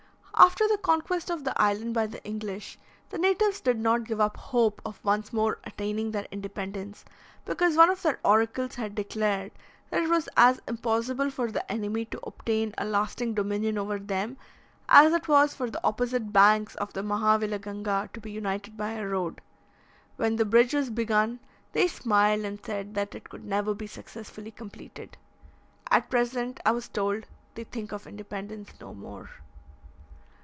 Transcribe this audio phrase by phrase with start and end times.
[0.33, 2.79] After the conquest of the island by the English,
[3.11, 7.05] the natives did not give up the hope of once more attaining their independence,
[7.45, 9.51] because one of their oracles had declared
[9.91, 14.35] that it was as impossible for the enemy to obtain a lasting dominion over them,
[14.89, 19.05] as it was for the opposite banks of the Mahavilaganga to be united by a
[19.07, 19.41] road.
[20.15, 21.39] When the bridge was begun,
[21.73, 25.17] they smiled, and said that it could never be successfully completed.
[25.91, 29.29] At present, I was told, they think of independence no more.